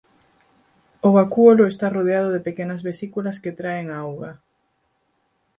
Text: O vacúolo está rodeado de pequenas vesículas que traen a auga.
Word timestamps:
O 1.07 1.09
vacúolo 1.17 1.63
está 1.71 1.85
rodeado 1.89 2.29
de 2.33 2.45
pequenas 2.47 2.81
vesículas 2.89 3.39
que 3.43 3.57
traen 3.59 3.87
a 3.91 3.97
auga. 4.05 4.31